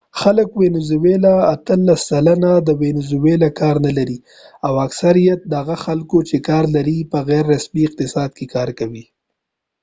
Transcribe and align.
اتلس 1.55 1.99
سلنه 2.11 2.51
د 2.67 2.69
وينزولاvenezuela 2.81 3.49
خلک 3.51 3.57
کار 3.59 3.75
نه 3.85 3.91
لري، 3.97 4.17
او 4.65 4.73
اکثریت 4.85 5.39
د 5.47 5.51
هغه 5.61 5.75
خلکو 5.85 6.17
چې 6.29 6.37
کار 6.47 6.63
لري 6.75 6.97
په 7.11 7.17
غیر 7.29 7.45
رسمی 7.53 7.81
اقتصاد 7.85 8.29
کې 8.37 8.45
کار 8.55 8.69
کوي 8.79 9.05